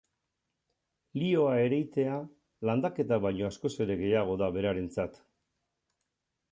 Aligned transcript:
Lihoa 1.23 1.51
ereitea 1.65 2.15
landaketa 2.69 3.21
baino 3.27 3.49
askoz 3.51 3.73
ere 3.87 4.01
gehiago 4.05 4.41
da 4.45 4.53
berarentzat. 4.59 5.23